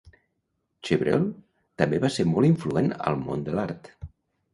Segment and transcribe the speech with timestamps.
[0.87, 1.27] Chevreul
[1.81, 3.93] també va ser molt influent al món de l'art.